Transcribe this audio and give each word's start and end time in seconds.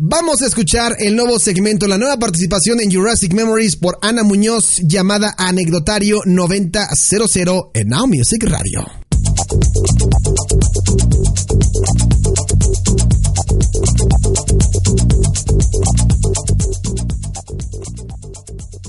Vamos 0.00 0.42
a 0.42 0.46
escuchar 0.46 0.94
el 1.00 1.16
nuevo 1.16 1.40
segmento, 1.40 1.88
la 1.88 1.98
nueva 1.98 2.16
participación 2.18 2.80
en 2.80 2.88
Jurassic 2.88 3.34
Memories 3.34 3.74
por 3.74 3.98
Ana 4.00 4.22
Muñoz 4.22 4.76
llamada 4.84 5.34
Anecdotario 5.36 6.20
9000 6.24 6.70
en 7.74 7.88
Now 7.88 8.06
Music 8.06 8.44
Radio. 8.44 8.86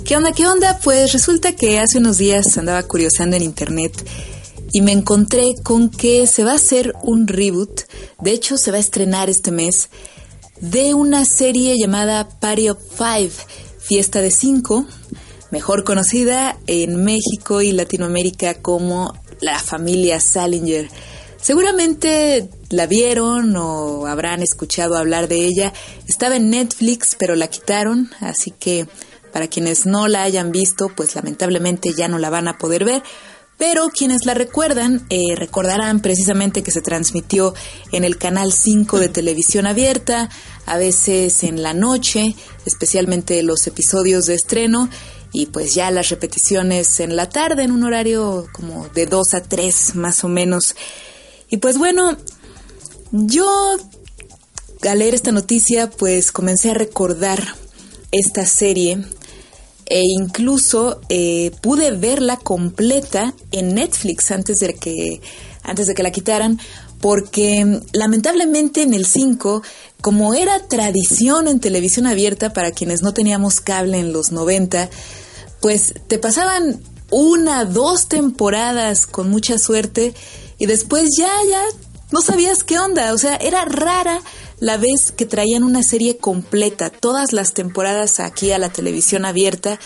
¿Qué 0.05 0.15
onda? 0.15 0.31
¿Qué 0.34 0.48
onda? 0.48 0.79
Pues 0.84 1.12
resulta 1.12 1.55
que 1.55 1.79
hace 1.79 1.98
unos 1.98 2.20
días 2.20 2.55
andaba 2.55 2.84
curioseando 2.84 3.35
en 3.35 3.41
internet 3.41 3.93
y 4.71 4.81
me 4.81 4.91
encontré 4.91 5.55
con 5.63 5.89
que 5.89 6.27
se 6.27 6.43
va 6.43 6.51
a 6.51 6.55
hacer 6.57 6.93
un 7.01 7.27
reboot, 7.27 7.81
de 8.21 8.31
hecho 8.31 8.57
se 8.59 8.70
va 8.70 8.77
a 8.77 8.79
estrenar 8.79 9.27
este 9.27 9.49
mes 9.49 9.89
de 10.62 10.94
una 10.94 11.26
serie 11.26 11.76
llamada 11.77 12.27
Party 12.27 12.70
of 12.70 12.80
Five, 12.95 13.31
Fiesta 13.80 14.22
de 14.22 14.31
Cinco, 14.31 14.85
mejor 15.51 15.84
conocida 15.84 16.57
en 16.68 17.04
México 17.04 17.62
y 17.62 17.71
Latinoamérica 17.71 18.55
como 18.55 19.13
la 19.41 19.60
familia 19.60 20.20
Salinger. 20.20 20.90
Seguramente 21.41 22.49
la 22.70 22.85
vieron 22.85 23.55
o 23.55 24.05
habrán 24.07 24.41
escuchado 24.41 24.98
hablar 24.98 25.27
de 25.27 25.46
ella. 25.46 25.74
Estaba 26.07 26.35
en 26.35 26.49
Netflix, 26.49 27.16
pero 27.18 27.35
la 27.35 27.48
quitaron, 27.48 28.12
así 28.20 28.51
que 28.51 28.88
para 29.32 29.48
quienes 29.48 29.85
no 29.85 30.07
la 30.07 30.23
hayan 30.23 30.51
visto, 30.51 30.90
pues 30.90 31.16
lamentablemente 31.16 31.94
ya 31.94 32.07
no 32.07 32.18
la 32.18 32.29
van 32.29 32.48
a 32.48 32.57
poder 32.57 32.84
ver. 32.84 33.04
Pero 33.60 33.90
quienes 33.90 34.26
la 34.26 34.34
recuerdan, 34.34 35.05
eh, 35.10 35.35
recordarán 35.35 35.99
precisamente 35.99 36.63
que 36.63 36.71
se 36.71 36.82
transmitió 36.82 37.54
en 37.91 38.05
el 38.05 38.18
canal 38.18 38.54
5 38.54 38.99
de 38.99 39.10
televisión 39.10 39.68
abierta, 39.68 40.29
a 40.66 40.77
veces 40.77 41.43
en 41.43 41.62
la 41.62 41.74
noche, 41.74 42.35
especialmente 42.66 43.43
los 43.43 43.68
episodios 43.68 44.27
de 44.27 44.35
estreno, 44.35 44.90
y 45.34 45.48
pues 45.48 45.76
ya 45.76 45.91
las 45.91 46.07
repeticiones 46.07 47.01
en 47.01 47.18
la 47.18 47.27
tarde, 47.27 47.63
en 47.63 47.71
un 47.71 47.84
horario 47.84 48.48
como 48.54 48.88
de 48.88 49.05
2 49.05 49.34
a 49.34 49.41
3 49.41 49.96
más 49.96 50.23
o 50.23 50.29
menos. 50.29 50.73
Y 51.49 51.57
pues 51.57 51.77
bueno, 51.77 52.16
yo 53.12 53.76
al 54.90 54.99
leer 54.99 55.16
esta 55.16 55.34
noticia, 55.34 55.90
pues 55.90 56.32
comencé 56.32 56.71
a 56.71 56.76
recordar 56.76 57.44
esta 58.12 58.46
serie 58.46 59.04
e 59.90 60.01
incluso 60.04 61.01
eh, 61.09 61.51
pude 61.62 61.91
verla 61.91 62.37
completa 62.37 63.34
en 63.51 63.73
Netflix 63.73 64.31
antes 64.31 64.59
de 64.59 64.75
que 64.75 65.22
antes 65.63 65.88
de 65.88 65.95
que 65.95 66.03
la 66.03 66.12
quitaran 66.12 66.59
porque 67.01 67.66
mm, 67.66 67.81
lamentablemente 67.94 68.84
en 68.84 68.94
el 68.94 69.06
5 69.06 69.63
como 70.01 70.34
era 70.34 70.67
tradición 70.67 71.47
en 71.47 71.59
televisión 71.59 72.06
abierta 72.06 72.53
para 72.53 72.72
quienes 72.72 73.01
no 73.01 73.13
teníamos 73.13 73.62
cable 73.62 74.00
en 74.00 74.13
los 74.13 74.31
90 74.31 74.90
pues 75.59 75.94
te 76.07 76.19
pasaban 76.19 76.81
una 77.12 77.66
dos 77.66 78.07
temporadas 78.07 79.07
con 79.07 79.29
mucha 79.29 79.57
suerte 79.57 80.13
y 80.57 80.66
después 80.67 81.09
ya 81.17 81.31
ya 81.50 81.63
no 82.11 82.21
sabías 82.21 82.63
qué 82.63 82.79
onda. 82.79 83.13
O 83.13 83.17
sea 83.17 83.35
era 83.35 83.66
rara 83.66 84.21
la 84.59 84.77
vez 84.77 85.11
que 85.11 85.25
traían 85.25 85.63
una 85.63 85.83
serie 85.83 86.17
completa, 86.17 86.89
todas 86.89 87.33
las 87.33 87.53
temporadas 87.53 88.19
aquí 88.19 88.51
a 88.51 88.57
la 88.57 88.69
televisión 88.69 89.25
abierta, 89.25 89.79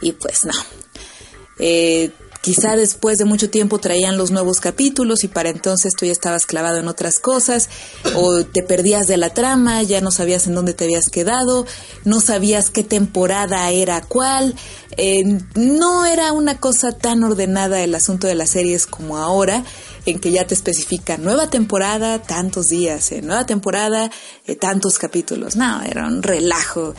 y 0.00 0.12
pues 0.12 0.44
no. 0.44 0.52
Eh, 1.58 2.10
quizá 2.44 2.76
después 2.76 3.16
de 3.16 3.24
mucho 3.24 3.48
tiempo 3.48 3.78
traían 3.78 4.18
los 4.18 4.30
nuevos 4.30 4.60
capítulos 4.60 5.24
y 5.24 5.28
para 5.28 5.48
entonces 5.48 5.94
tú 5.96 6.04
ya 6.04 6.12
estabas 6.12 6.44
clavado 6.44 6.76
en 6.76 6.88
otras 6.88 7.18
cosas 7.18 7.70
o 8.16 8.44
te 8.44 8.62
perdías 8.62 9.06
de 9.06 9.16
la 9.16 9.30
trama, 9.30 9.82
ya 9.82 10.02
no 10.02 10.10
sabías 10.10 10.46
en 10.46 10.54
dónde 10.54 10.74
te 10.74 10.84
habías 10.84 11.08
quedado, 11.08 11.64
no 12.04 12.20
sabías 12.20 12.68
qué 12.68 12.84
temporada 12.84 13.70
era 13.70 14.02
cuál, 14.02 14.54
eh, 14.98 15.24
no 15.54 16.04
era 16.04 16.32
una 16.32 16.60
cosa 16.60 16.92
tan 16.92 17.24
ordenada 17.24 17.80
el 17.82 17.94
asunto 17.94 18.26
de 18.26 18.34
las 18.34 18.50
series 18.50 18.86
como 18.86 19.16
ahora 19.16 19.64
en 20.06 20.18
que 20.18 20.30
ya 20.30 20.46
te 20.46 20.54
especifica 20.54 21.16
nueva 21.16 21.48
temporada, 21.48 22.20
tantos 22.20 22.68
días, 22.68 23.12
eh, 23.12 23.22
nueva 23.22 23.46
temporada, 23.46 24.10
eh, 24.46 24.56
tantos 24.56 24.98
capítulos. 24.98 25.56
No, 25.56 25.82
era 25.82 26.06
un 26.06 26.22
relajo 26.22 26.94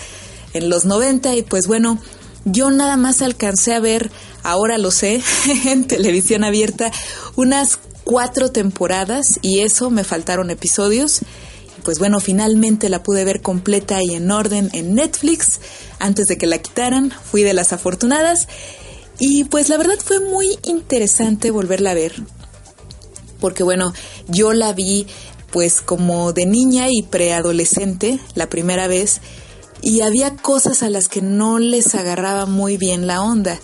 en 0.53 0.69
los 0.69 0.85
90 0.85 1.35
y 1.35 1.43
pues 1.43 1.67
bueno, 1.67 1.99
yo 2.45 2.71
nada 2.71 2.97
más 2.97 3.21
alcancé 3.21 3.73
a 3.73 3.79
ver, 3.79 4.11
ahora 4.43 4.77
lo 4.77 4.91
sé, 4.91 5.21
en 5.65 5.85
televisión 5.85 6.43
abierta, 6.43 6.91
unas 7.35 7.79
cuatro 8.03 8.51
temporadas 8.51 9.39
y 9.41 9.59
eso 9.59 9.89
me 9.89 10.03
faltaron 10.03 10.49
episodios. 10.49 11.21
Pues 11.83 11.99
bueno, 11.99 12.19
finalmente 12.19 12.89
la 12.89 13.03
pude 13.03 13.25
ver 13.25 13.43
completa 13.43 14.01
y 14.01 14.15
en 14.15 14.31
orden 14.31 14.71
en 14.73 14.95
Netflix 14.95 15.59
antes 15.99 16.25
de 16.25 16.35
que 16.35 16.47
la 16.47 16.57
quitaran. 16.57 17.11
Fui 17.11 17.43
de 17.43 17.53
las 17.53 17.73
afortunadas 17.73 18.47
y 19.19 19.43
pues 19.43 19.69
la 19.69 19.77
verdad 19.77 19.97
fue 20.03 20.19
muy 20.19 20.57
interesante 20.63 21.51
volverla 21.51 21.91
a 21.91 21.93
ver 21.93 22.13
porque 23.45 23.61
bueno, 23.61 23.93
yo 24.27 24.53
la 24.53 24.73
vi 24.73 25.05
pues 25.51 25.79
como 25.79 26.33
de 26.33 26.47
niña 26.47 26.87
y 26.89 27.03
preadolescente 27.03 28.19
la 28.33 28.49
primera 28.49 28.87
vez 28.87 29.21
y 29.83 30.01
había 30.01 30.35
cosas 30.35 30.81
a 30.81 30.89
las 30.89 31.09
que 31.09 31.21
no 31.21 31.59
les 31.59 31.93
agarraba 31.93 32.47
muy 32.47 32.77
bien 32.77 33.05
la 33.05 33.21
onda. 33.21 33.59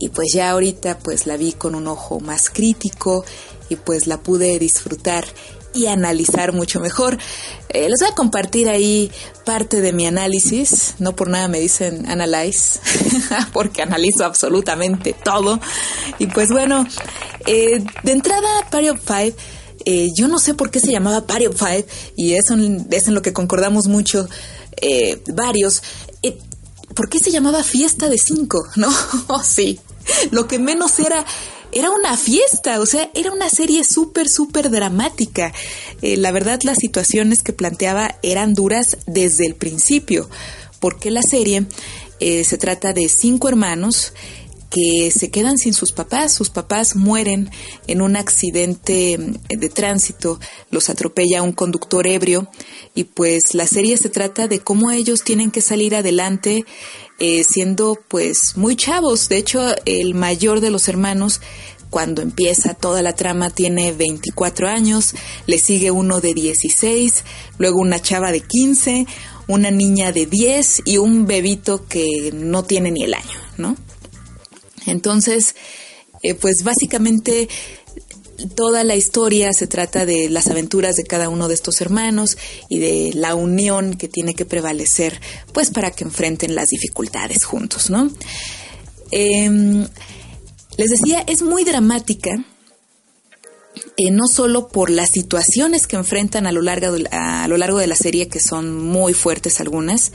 Y 0.00 0.08
pues 0.08 0.32
ya 0.34 0.50
ahorita 0.50 0.98
pues 0.98 1.28
la 1.28 1.36
vi 1.36 1.52
con 1.52 1.76
un 1.76 1.86
ojo 1.86 2.18
más 2.18 2.50
crítico 2.50 3.24
y 3.68 3.76
pues 3.76 4.08
la 4.08 4.20
pude 4.20 4.58
disfrutar 4.58 5.24
y 5.74 5.86
analizar 5.86 6.52
mucho 6.52 6.80
mejor. 6.80 7.18
Eh, 7.68 7.88
les 7.88 8.00
voy 8.00 8.08
a 8.08 8.14
compartir 8.14 8.68
ahí 8.68 9.10
parte 9.44 9.80
de 9.80 9.92
mi 9.92 10.06
análisis, 10.06 10.94
no 10.98 11.16
por 11.16 11.28
nada 11.28 11.48
me 11.48 11.60
dicen 11.60 12.08
analyze, 12.08 12.80
porque 13.52 13.82
analizo 13.82 14.24
absolutamente 14.24 15.14
todo. 15.24 15.60
Y 16.18 16.26
pues 16.26 16.50
bueno, 16.50 16.86
eh, 17.46 17.84
de 18.02 18.12
entrada, 18.12 18.68
Party 18.70 18.88
of 18.90 19.00
Five, 19.04 19.34
eh, 19.84 20.08
yo 20.14 20.28
no 20.28 20.38
sé 20.38 20.54
por 20.54 20.70
qué 20.70 20.80
se 20.80 20.92
llamaba 20.92 21.26
Party 21.26 21.46
of 21.46 21.58
Five, 21.58 21.86
y 22.16 22.34
eso 22.34 22.54
es 22.90 23.08
en 23.08 23.14
lo 23.14 23.22
que 23.22 23.32
concordamos 23.32 23.88
mucho 23.88 24.28
varios. 25.34 25.82
¿Por 26.94 27.08
qué 27.08 27.18
se 27.18 27.30
llamaba 27.30 27.62
Fiesta 27.62 28.08
de 28.08 28.18
Cinco? 28.18 28.66
¿No? 28.76 28.90
Sí. 29.44 29.80
Lo 30.32 30.48
que 30.48 30.58
menos 30.58 30.98
era 30.98 31.24
era 31.72 31.90
una 31.90 32.16
fiesta, 32.16 32.80
o 32.80 32.86
sea, 32.86 33.10
era 33.14 33.32
una 33.32 33.48
serie 33.48 33.84
súper, 33.84 34.28
súper 34.28 34.70
dramática. 34.70 35.52
Eh, 36.02 36.16
la 36.16 36.30
verdad, 36.30 36.60
las 36.62 36.78
situaciones 36.78 37.42
que 37.42 37.52
planteaba 37.52 38.16
eran 38.22 38.54
duras 38.54 38.98
desde 39.06 39.46
el 39.46 39.54
principio, 39.54 40.28
porque 40.80 41.10
la 41.10 41.22
serie 41.22 41.66
eh, 42.20 42.44
se 42.44 42.58
trata 42.58 42.92
de 42.92 43.08
cinco 43.08 43.48
hermanos 43.48 44.12
que 44.72 45.10
se 45.10 45.30
quedan 45.30 45.58
sin 45.58 45.74
sus 45.74 45.92
papás, 45.92 46.32
sus 46.32 46.48
papás 46.48 46.96
mueren 46.96 47.50
en 47.86 48.00
un 48.00 48.16
accidente 48.16 49.18
mm, 49.18 49.58
de 49.58 49.68
tránsito, 49.68 50.40
los 50.70 50.88
atropella 50.88 51.42
un 51.42 51.52
conductor 51.52 52.06
ebrio 52.06 52.48
y 52.94 53.04
pues 53.04 53.54
la 53.54 53.66
serie 53.66 53.96
se 53.98 54.08
trata 54.08 54.48
de 54.48 54.60
cómo 54.60 54.90
ellos 54.90 55.24
tienen 55.24 55.50
que 55.50 55.60
salir 55.60 55.94
adelante 55.94 56.64
eh, 57.18 57.44
siendo 57.44 57.98
pues 58.08 58.56
muy 58.56 58.74
chavos. 58.74 59.28
De 59.28 59.36
hecho, 59.36 59.62
el 59.84 60.14
mayor 60.14 60.60
de 60.60 60.70
los 60.70 60.88
hermanos 60.88 61.40
cuando 61.92 62.22
empieza 62.22 62.72
toda 62.72 63.02
la 63.02 63.12
trama 63.12 63.50
tiene 63.50 63.92
24 63.92 64.66
años, 64.66 65.14
le 65.46 65.58
sigue 65.58 65.90
uno 65.90 66.22
de 66.22 66.32
16, 66.32 67.22
luego 67.58 67.80
una 67.80 68.00
chava 68.00 68.32
de 68.32 68.40
15, 68.40 69.06
una 69.46 69.70
niña 69.70 70.10
de 70.10 70.24
10 70.24 70.84
y 70.86 70.96
un 70.96 71.26
bebito 71.26 71.86
que 71.86 72.30
no 72.32 72.64
tiene 72.64 72.92
ni 72.92 73.04
el 73.04 73.12
año, 73.12 73.38
¿no? 73.58 73.76
Entonces, 74.86 75.54
eh, 76.22 76.34
pues 76.34 76.64
básicamente 76.64 77.50
toda 78.54 78.84
la 78.84 78.96
historia 78.96 79.52
se 79.52 79.66
trata 79.66 80.06
de 80.06 80.30
las 80.30 80.48
aventuras 80.48 80.96
de 80.96 81.04
cada 81.04 81.28
uno 81.28 81.46
de 81.46 81.54
estos 81.54 81.82
hermanos 81.82 82.38
y 82.70 82.78
de 82.78 83.10
la 83.12 83.34
unión 83.34 83.98
que 83.98 84.08
tiene 84.08 84.32
que 84.32 84.46
prevalecer, 84.46 85.20
pues 85.52 85.70
para 85.70 85.90
que 85.90 86.04
enfrenten 86.04 86.54
las 86.54 86.70
dificultades 86.70 87.44
juntos, 87.44 87.90
¿no? 87.90 88.10
Em, 89.10 89.86
les 90.76 90.90
decía, 90.90 91.24
es 91.26 91.42
muy 91.42 91.64
dramática, 91.64 92.30
eh, 93.96 94.10
no 94.10 94.26
solo 94.26 94.68
por 94.68 94.90
las 94.90 95.10
situaciones 95.10 95.86
que 95.86 95.96
enfrentan 95.96 96.46
a 96.46 96.52
lo, 96.52 96.62
largo 96.62 96.92
de, 96.92 97.08
a 97.10 97.46
lo 97.48 97.56
largo 97.56 97.78
de 97.78 97.86
la 97.86 97.96
serie, 97.96 98.28
que 98.28 98.40
son 98.40 98.82
muy 98.82 99.14
fuertes 99.14 99.60
algunas, 99.60 100.12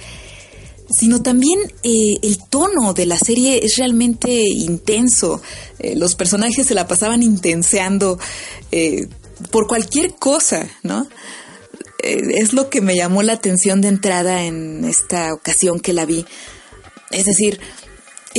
sino 0.90 1.22
también 1.22 1.60
eh, 1.84 2.18
el 2.22 2.38
tono 2.50 2.94
de 2.94 3.06
la 3.06 3.18
serie 3.18 3.66
es 3.66 3.76
realmente 3.78 4.32
intenso. 4.32 5.42
Eh, 5.80 5.96
los 5.96 6.16
personajes 6.16 6.66
se 6.66 6.76
la 6.76 6.88
pasaban 6.88 7.24
intenseando 7.24 8.20
por 9.52 9.68
cualquier 9.68 10.16
cosa, 10.16 10.68
¿no? 10.84 11.08
es 12.00 12.54
lo 12.54 12.70
que 12.70 12.80
me 12.80 12.96
llamó 12.96 13.22
la 13.22 13.34
atención 13.34 13.82
de 13.82 13.90
entrada 13.90 14.44
en 14.44 14.86
esta 14.86 15.34
ocasión 15.34 15.80
que 15.80 15.94
la 15.94 16.06
vi. 16.06 16.26
Es 17.12 17.26
decir, 17.26 17.60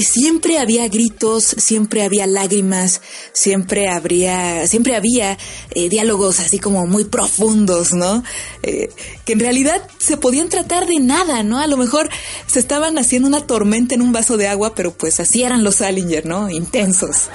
siempre 0.03 0.59
había 0.59 0.87
gritos, 0.89 1.45
siempre 1.45 2.03
había 2.03 2.27
lágrimas, 2.27 3.01
siempre 3.33 3.89
habría, 3.89 4.67
siempre 4.67 4.95
había 4.97 5.39
eh, 5.71 5.89
diálogos 5.89 6.41
así 6.41 6.59
como 6.59 6.87
muy 6.87 7.05
profundos, 7.05 7.93
¿no? 7.93 8.23
Eh, 8.63 8.91
que 9.25 9.33
en 9.33 9.41
realidad 9.41 9.83
se 9.99 10.17
podían 10.17 10.49
tratar 10.49 10.87
de 10.87 11.01
nada, 11.01 11.43
¿no? 11.43 11.59
A 11.59 11.67
lo 11.67 11.77
mejor 11.77 12.11
se 12.47 12.59
estaban 12.59 12.99
haciendo 12.99 13.29
una 13.29 13.47
tormenta 13.47 13.95
en 13.95 14.03
un 14.03 14.13
vaso 14.13 14.37
de 14.37 14.49
agua, 14.49 14.75
pero 14.75 14.93
pues 14.93 15.21
así 15.21 15.43
eran 15.43 15.65
los 15.65 15.77
Salinger, 15.77 16.27
¿no? 16.27 16.51
Intensos. 16.51 17.29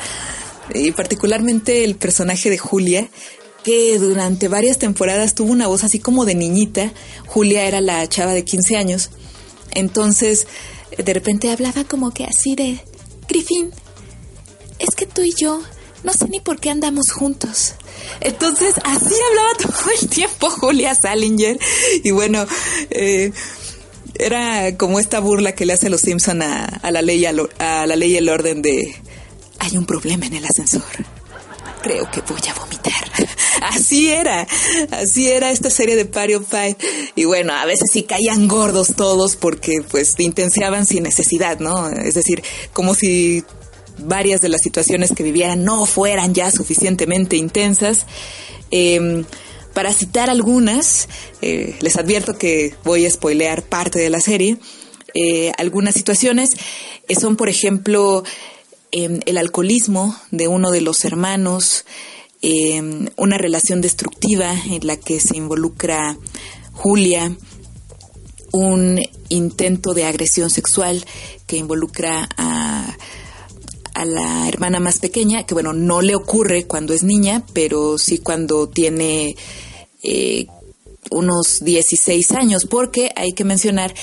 Y 0.73 0.91
particularmente 0.91 1.83
el 1.83 1.95
personaje 1.95 2.49
de 2.49 2.57
Julia, 2.57 3.09
que 3.63 3.97
durante 3.97 4.47
varias 4.47 4.77
temporadas 4.77 5.35
tuvo 5.35 5.51
una 5.51 5.67
voz 5.67 5.83
así 5.83 5.99
como 5.99 6.25
de 6.25 6.35
niñita. 6.35 6.93
Julia 7.25 7.65
era 7.65 7.81
la 7.81 8.07
chava 8.07 8.33
de 8.33 8.43
15 8.43 8.77
años. 8.77 9.09
Entonces, 9.71 10.47
de 10.97 11.13
repente 11.13 11.51
hablaba 11.51 11.83
como 11.83 12.11
que 12.13 12.25
así 12.25 12.55
de, 12.55 12.79
Griffin, 13.27 13.71
es 14.79 14.95
que 14.95 15.05
tú 15.05 15.21
y 15.21 15.33
yo 15.39 15.61
no 16.03 16.13
sé 16.13 16.27
ni 16.27 16.39
por 16.39 16.59
qué 16.59 16.69
andamos 16.69 17.11
juntos. 17.11 17.75
Entonces, 18.19 18.75
así 18.83 19.15
hablaba 19.29 19.53
todo 19.61 19.91
el 20.01 20.09
tiempo 20.09 20.49
Julia 20.49 20.95
Salinger. 20.95 21.57
Y 22.03 22.11
bueno, 22.11 22.45
eh, 22.89 23.31
era 24.15 24.77
como 24.77 24.99
esta 24.99 25.19
burla 25.19 25.53
que 25.53 25.65
le 25.65 25.73
hace 25.73 25.89
los 25.89 26.01
Simpson 26.01 26.41
a, 26.41 26.79
la 26.91 27.01
ley 27.01 27.25
a, 27.25 27.31
la 27.31 27.95
ley 27.95 28.11
y 28.11 28.17
el 28.17 28.29
orden 28.29 28.61
de 28.61 28.95
hay 29.59 29.77
un 29.77 29.85
problema 29.85 30.25
en 30.25 30.33
el 30.33 30.45
ascensor. 30.45 30.83
Creo 31.81 32.09
que 32.11 32.21
voy 32.21 32.41
a 32.49 32.53
vomitar. 32.53 32.93
Así 33.63 34.09
era, 34.09 34.45
así 34.91 35.29
era 35.29 35.49
esta 35.49 35.69
serie 35.69 35.95
de 35.95 36.05
Party 36.05 36.33
of 36.33 36.49
Five. 36.49 36.77
Y 37.15 37.23
bueno, 37.25 37.53
a 37.53 37.65
veces 37.65 37.91
sí 37.91 38.03
caían 38.03 38.47
gordos 38.47 38.93
todos 38.95 39.37
porque 39.37 39.81
pues 39.89 40.15
intensiaban 40.19 40.85
sin 40.85 41.03
necesidad, 41.03 41.59
¿no? 41.59 41.89
Es 41.89 42.13
decir, 42.13 42.43
como 42.73 42.93
si 42.93 43.43
varias 43.99 44.41
de 44.41 44.49
las 44.49 44.61
situaciones 44.61 45.13
que 45.15 45.23
vivieran 45.23 45.63
no 45.63 45.85
fueran 45.85 46.33
ya 46.33 46.51
suficientemente 46.51 47.37
intensas. 47.37 48.05
Em, 48.71 49.23
para 49.73 49.93
citar 49.93 50.29
algunas, 50.29 51.07
eh, 51.41 51.75
les 51.81 51.95
advierto 51.97 52.37
que 52.37 52.75
voy 52.83 53.05
a 53.05 53.09
spoilear 53.09 53.63
parte 53.63 53.99
de 53.99 54.09
la 54.09 54.19
serie. 54.19 54.57
Eh, 55.13 55.51
algunas 55.57 55.95
situaciones 55.95 56.55
eh, 57.07 57.15
son, 57.15 57.35
por 57.35 57.49
ejemplo, 57.49 58.23
em, 58.91 59.19
el 59.25 59.37
alcoholismo 59.37 60.15
de 60.31 60.47
uno 60.47 60.71
de 60.71 60.81
los 60.81 61.05
hermanos, 61.05 61.85
Em, 62.45 63.07
una 63.15 63.37
relación 63.37 63.79
destructiva 63.79 64.53
en 64.65 64.85
la 64.85 64.97
que 64.97 65.21
se 65.21 65.37
involucra 65.37 66.17
Julia, 66.73 67.33
un 68.51 68.99
intento 69.29 69.93
de 69.93 70.03
agresión 70.03 70.49
sexual 70.49 71.05
que 71.47 71.55
involucra 71.55 72.27
a, 72.35 72.97
la 74.03 74.49
hermana 74.49 74.81
más 74.81 74.99
pequeña, 74.99 75.45
que 75.45 75.53
bueno, 75.53 75.71
no 75.71 76.01
le 76.01 76.15
ocurre 76.15 76.65
cuando 76.65 76.93
es 76.93 77.03
niña, 77.03 77.45
pero 77.53 77.97
sí 77.97 78.17
cuando 78.17 78.67
tiene 78.67 79.37
eh, 80.01 80.47
unos 81.11 81.63
16 81.63 82.31
años, 82.33 82.65
porque 82.65 83.09
hay 83.15 83.31
que 83.31 83.45
mencionar 83.45 83.93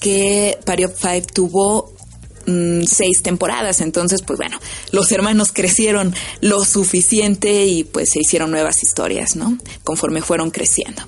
que 0.00 0.58
Pariop 0.66 0.94
Five 0.94 1.28
tuvo 1.32 1.95
Mm, 2.46 2.84
seis 2.84 3.22
temporadas. 3.22 3.80
Entonces, 3.80 4.22
pues 4.22 4.38
bueno, 4.38 4.58
los 4.92 5.10
hermanos 5.10 5.50
crecieron 5.52 6.14
lo 6.40 6.64
suficiente 6.64 7.66
y 7.66 7.82
pues 7.82 8.10
se 8.10 8.20
hicieron 8.20 8.52
nuevas 8.52 8.82
historias, 8.84 9.34
¿no? 9.34 9.58
Conforme 9.82 10.22
fueron 10.22 10.50
creciendo. 10.50 11.02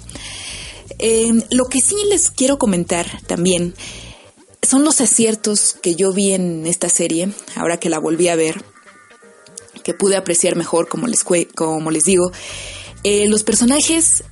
Em, 0.98 1.42
lo 1.50 1.66
que 1.66 1.80
sí 1.80 1.96
les 2.08 2.30
quiero 2.30 2.58
comentar 2.58 3.06
también 3.26 3.74
son 4.62 4.84
los 4.84 5.00
aciertos 5.00 5.76
que 5.80 5.94
yo 5.94 6.12
vi 6.12 6.32
en 6.32 6.66
esta 6.66 6.88
serie, 6.88 7.30
ahora 7.54 7.78
que 7.78 7.88
la 7.88 8.00
volví 8.00 8.26
a 8.26 8.34
ver, 8.34 8.64
que 9.84 9.94
pude 9.94 10.16
apreciar 10.16 10.56
mejor, 10.56 10.88
como 10.88 11.06
les, 11.06 11.24
como 11.54 11.90
les 11.92 12.04
digo. 12.04 12.32
Eh, 13.04 13.28
los 13.28 13.44
personajes 13.44 14.24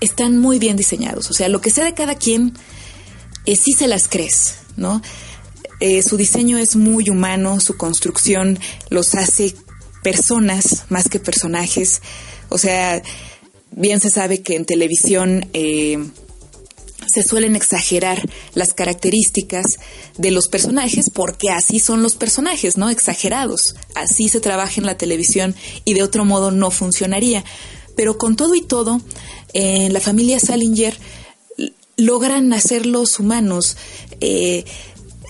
están 0.00 0.38
muy 0.38 0.60
bien 0.60 0.76
diseñados, 0.76 1.28
o 1.28 1.34
sea, 1.34 1.48
lo 1.48 1.60
que 1.60 1.70
sea 1.70 1.84
de 1.84 1.94
cada 1.94 2.14
quien, 2.14 2.54
eh, 3.46 3.56
sí 3.56 3.72
se 3.72 3.88
las 3.88 4.06
crees, 4.06 4.58
¿no? 4.76 5.02
Eh, 5.84 6.00
su 6.02 6.16
diseño 6.16 6.58
es 6.58 6.76
muy 6.76 7.10
humano, 7.10 7.58
su 7.58 7.76
construcción 7.76 8.56
los 8.88 9.16
hace 9.16 9.52
personas 10.04 10.84
más 10.90 11.08
que 11.08 11.18
personajes. 11.18 12.02
O 12.50 12.56
sea, 12.56 13.02
bien 13.72 13.98
se 13.98 14.08
sabe 14.08 14.42
que 14.42 14.54
en 14.54 14.64
televisión 14.64 15.48
eh, 15.54 15.98
se 17.12 17.24
suelen 17.24 17.56
exagerar 17.56 18.22
las 18.54 18.74
características 18.74 19.80
de 20.18 20.30
los 20.30 20.46
personajes 20.46 21.10
porque 21.10 21.50
así 21.50 21.80
son 21.80 22.00
los 22.04 22.14
personajes, 22.14 22.76
¿no? 22.76 22.88
Exagerados. 22.88 23.74
Así 23.96 24.28
se 24.28 24.38
trabaja 24.38 24.74
en 24.76 24.86
la 24.86 24.96
televisión 24.96 25.56
y 25.84 25.94
de 25.94 26.04
otro 26.04 26.24
modo 26.24 26.52
no 26.52 26.70
funcionaría. 26.70 27.44
Pero 27.96 28.18
con 28.18 28.36
todo 28.36 28.54
y 28.54 28.62
todo, 28.62 29.00
en 29.52 29.92
la 29.92 30.00
familia 30.00 30.38
Salinger 30.38 30.96
logran 31.96 32.52
hacerlos 32.52 33.18
humanos. 33.18 33.76
Eh, 34.20 34.64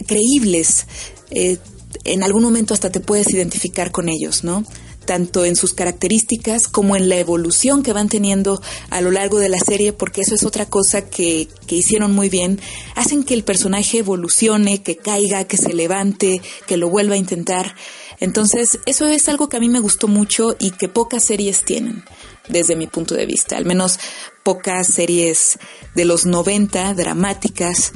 creíbles. 0.07 0.87
Eh, 1.31 1.59
en 2.05 2.23
algún 2.23 2.43
momento 2.43 2.75
hasta 2.75 2.91
te 2.91 3.01
puedes 3.01 3.31
identificar 3.33 3.93
con 3.93 4.09
ellos, 4.09 4.45
¿no? 4.45 4.65
tanto 5.05 5.45
en 5.45 5.57
sus 5.57 5.75
características 5.75 6.69
como 6.69 6.97
en 6.97 7.09
la 7.09 7.17
evolución 7.17 7.83
que 7.83 7.93
van 7.93 8.09
teniendo 8.09 8.63
a 8.91 9.01
lo 9.01 9.11
largo 9.11 9.39
de 9.39 9.49
la 9.49 9.59
serie, 9.59 9.93
porque 9.93 10.23
eso 10.23 10.35
es 10.35 10.45
otra 10.45 10.67
cosa 10.67 11.09
que, 11.09 11.49
que, 11.67 11.77
hicieron 11.77 12.13
muy 12.13 12.29
bien. 12.29 12.61
Hacen 12.95 13.25
que 13.25 13.35
el 13.35 13.45
personaje 13.45 13.99
evolucione, 13.99 14.83
que 14.83 14.97
caiga, 14.97 15.45
que 15.45 15.57
se 15.57 15.75
levante, 15.75 16.41
que 16.67 16.77
lo 16.77 16.89
vuelva 16.89 17.15
a 17.15 17.19
intentar. 17.19 17.75
Entonces, 18.21 18.79
eso 18.87 19.09
es 19.09 19.29
algo 19.29 19.49
que 19.49 19.57
a 19.57 19.61
mí 19.61 19.69
me 19.69 19.81
gustó 19.81 20.09
mucho 20.09 20.57
y 20.59 20.71
que 20.71 20.89
pocas 20.89 21.25
series 21.25 21.65
tienen, 21.65 22.05
desde 22.49 22.77
mi 22.77 22.87
punto 22.87 23.15
de 23.15 23.27
vista. 23.27 23.57
Al 23.57 23.65
menos 23.65 23.99
pocas 24.45 24.87
series 24.87 25.59
de 25.95 26.05
los 26.05 26.27
90, 26.27 26.95
dramáticas, 26.95 27.93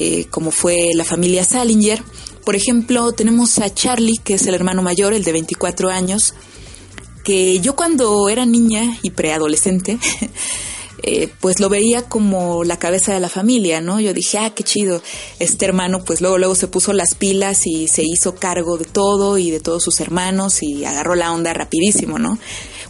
eh, 0.00 0.24
como 0.30 0.50
fue 0.50 0.94
la 0.94 1.04
familia 1.04 1.44
Salinger. 1.44 2.02
Por 2.42 2.56
ejemplo, 2.56 3.12
tenemos 3.12 3.58
a 3.58 3.72
Charlie, 3.72 4.16
que 4.16 4.34
es 4.34 4.46
el 4.46 4.54
hermano 4.54 4.80
mayor, 4.80 5.12
el 5.12 5.24
de 5.24 5.32
24 5.32 5.90
años, 5.90 6.32
que 7.22 7.60
yo 7.60 7.76
cuando 7.76 8.30
era 8.30 8.46
niña 8.46 8.98
y 9.02 9.10
preadolescente, 9.10 9.98
eh, 11.02 11.28
pues 11.40 11.60
lo 11.60 11.68
veía 11.68 12.08
como 12.08 12.64
la 12.64 12.78
cabeza 12.78 13.12
de 13.12 13.20
la 13.20 13.28
familia, 13.28 13.82
¿no? 13.82 14.00
Yo 14.00 14.14
dije, 14.14 14.38
ah, 14.38 14.54
qué 14.54 14.64
chido. 14.64 15.02
Este 15.38 15.66
hermano, 15.66 16.02
pues 16.02 16.22
luego, 16.22 16.38
luego 16.38 16.54
se 16.54 16.66
puso 16.66 16.94
las 16.94 17.14
pilas 17.14 17.66
y 17.66 17.86
se 17.86 18.02
hizo 18.02 18.34
cargo 18.36 18.78
de 18.78 18.86
todo 18.86 19.36
y 19.36 19.50
de 19.50 19.60
todos 19.60 19.84
sus 19.84 20.00
hermanos 20.00 20.62
y 20.62 20.86
agarró 20.86 21.14
la 21.14 21.30
onda 21.30 21.52
rapidísimo, 21.52 22.18
¿no? 22.18 22.38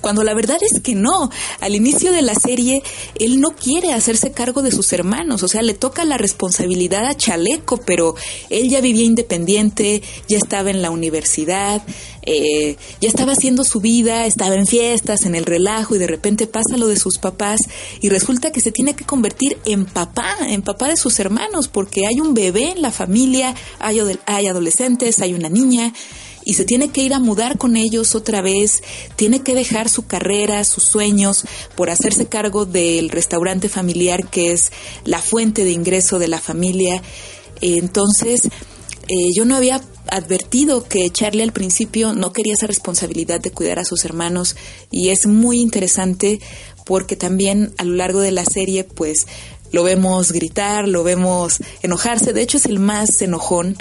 Cuando 0.01 0.25
la 0.25 0.35
verdad 0.35 0.59
es 0.61 0.81
que 0.81 0.95
no. 0.95 1.31
Al 1.61 1.75
inicio 1.75 2.13
de 2.13 2.23
la 2.23 2.35
serie, 2.35 2.83
él 3.19 3.41
no 3.41 3.51
quiere 3.51 3.93
hacerse 3.93 4.33
cargo 4.33 4.63
de 4.63 4.73
sus 4.73 4.93
hermanos, 4.93 5.43
o 5.43 5.49
sea, 5.49 5.63
le 5.63 5.75
toca 5.75 6.05
la 6.05 6.19
responsabilidad 6.19 7.05
a 7.07 7.17
Chaleco, 7.17 7.79
pero 7.79 8.15
él 8.49 8.69
ya 8.69 8.81
vivía 8.81 9.05
independiente, 9.05 10.03
ya 10.29 10.39
estaba 10.39 10.71
en 10.71 10.83
la 10.83 10.91
universidad, 10.91 11.83
eh, 12.23 12.77
ya 13.01 13.09
estaba 13.09 13.33
haciendo 13.33 13.65
su 13.65 13.81
vida, 13.81 14.27
estaba 14.27 14.55
en 14.55 14.67
fiestas, 14.67 15.25
en 15.25 15.35
el 15.35 15.47
relajo 15.47 15.97
y 15.97 15.99
de 15.99 16.07
repente 16.07 16.47
pasa 16.47 16.77
lo 16.77 16.87
de 16.87 16.97
sus 16.97 17.19
papás 17.19 17.61
y 18.01 18.09
resulta 18.09 18.53
que 18.53 18.61
se 18.61 18.73
tiene 18.73 18.95
que 18.95 19.05
convertir 19.05 19.59
en 19.65 19.87
papá, 19.87 20.37
en 20.47 20.63
papá 20.63 20.89
de 20.89 20.97
sus 20.97 21.19
hermanos, 21.19 21.69
porque 21.69 22.07
hay 22.07 22.21
un 22.21 22.35
bebé 22.35 22.73
en 22.73 22.83
la 22.83 22.91
familia, 22.91 23.55
hay, 23.79 24.01
hay 24.27 24.47
adolescentes, 24.47 25.21
hay 25.21 25.35
una 25.35 25.49
niña 25.49 25.93
y 26.51 26.55
se 26.55 26.65
tiene 26.65 26.89
que 26.89 27.01
ir 27.01 27.15
a 27.15 27.21
mudar 27.21 27.59
con 27.59 27.77
ellos 27.77 28.17
otra 28.17 28.43
vez, 28.43 28.83
tiene 29.15 29.41
que 29.41 29.55
dejar 29.55 29.89
su 29.89 30.07
carrera, 30.07 30.65
sus 30.65 30.83
sueños, 30.83 31.45
por 31.77 31.91
hacerse 31.91 32.27
cargo 32.27 32.67
del 32.67 33.09
restaurante 33.09 33.69
familiar 33.69 34.29
que 34.29 34.51
es 34.51 34.73
la 35.05 35.21
fuente 35.21 35.63
de 35.63 35.71
ingreso 35.71 36.19
de 36.19 36.27
la 36.27 36.41
familia. 36.41 37.05
Entonces, 37.61 38.47
eh, 38.47 39.33
yo 39.33 39.45
no 39.45 39.55
había 39.55 39.81
advertido 40.09 40.83
que 40.89 41.09
Charlie 41.11 41.45
al 41.45 41.53
principio 41.53 42.15
no 42.15 42.33
quería 42.33 42.55
esa 42.55 42.67
responsabilidad 42.67 43.39
de 43.39 43.53
cuidar 43.53 43.79
a 43.79 43.85
sus 43.85 44.05
hermanos 44.05 44.57
y 44.91 45.11
es 45.11 45.27
muy 45.27 45.61
interesante 45.61 46.41
porque 46.85 47.15
también 47.15 47.73
a 47.79 47.85
lo 47.85 47.95
largo 47.95 48.19
de 48.19 48.33
la 48.33 48.45
serie 48.45 48.83
pues 48.83 49.25
lo 49.71 49.85
vemos 49.85 50.33
gritar, 50.33 50.89
lo 50.89 51.05
vemos 51.05 51.59
enojarse, 51.83 52.33
de 52.33 52.43
hecho 52.43 52.57
es 52.57 52.67
el 52.67 52.81
más 52.81 53.23
enojón 53.23 53.77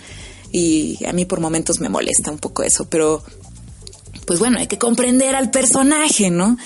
y 0.51 1.03
a 1.05 1.13
mí 1.13 1.25
por 1.25 1.39
momentos 1.39 1.79
me 1.79 1.89
molesta 1.89 2.31
un 2.31 2.39
poco 2.39 2.63
eso, 2.63 2.89
pero 2.89 3.23
pues 4.25 4.39
bueno, 4.39 4.59
hay 4.59 4.67
que 4.67 4.77
comprender 4.77 5.35
al 5.35 5.49
personaje, 5.49 6.29
¿no? 6.29 6.57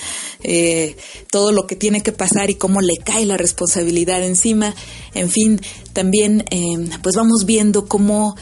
Eh, 0.44 0.98
todo 1.32 1.54
lo 1.54 1.66
que 1.66 1.78
tiene 1.78 2.02
que 2.02 2.12
pasar 2.12 2.50
y 2.50 2.56
cómo 2.56 2.82
le 2.82 2.98
cae 2.98 3.26
la 3.26 3.38
responsabilidad 3.38 4.22
encima. 4.22 4.76
En 5.14 5.30
fin, 5.30 5.62
también 5.94 6.44
eh, 6.52 6.76
pues 7.02 7.16
vamos 7.16 7.46
viendo 7.46 7.86
cómo 7.88 8.36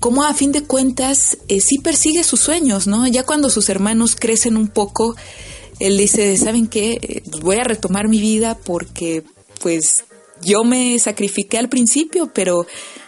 cómo 0.00 0.24
a 0.24 0.34
fin 0.34 0.52
de 0.52 0.64
cuentas 0.64 1.38
eh, 1.48 1.60
sí 1.60 1.78
persigue 1.78 2.24
sus 2.24 2.40
sueños, 2.40 2.86
¿no? 2.86 3.06
Ya 3.06 3.24
cuando 3.24 3.50
sus 3.50 3.68
hermanos 3.68 4.16
crecen 4.16 4.56
un 4.56 4.68
poco, 4.68 5.16
él 5.78 5.98
dice, 5.98 6.36
¿saben 6.36 6.66
qué? 6.66 6.98
Eh, 7.02 7.22
pues 7.30 7.42
voy 7.42 7.56
a 7.56 7.64
retomar 7.64 8.08
mi 8.08 8.20
vida 8.20 8.56
porque 8.56 9.24
pues 9.60 10.04
yo 10.42 10.64
me 10.64 10.98
sacrifiqué 10.98 11.58
al 11.58 11.68
principio, 11.68 12.30
pero 12.32 12.66